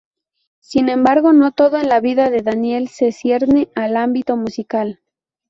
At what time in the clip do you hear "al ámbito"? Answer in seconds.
3.75-4.35